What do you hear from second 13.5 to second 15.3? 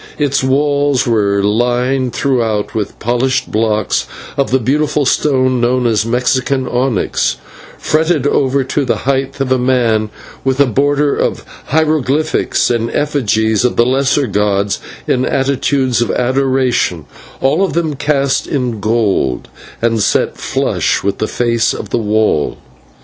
of the lesser gods in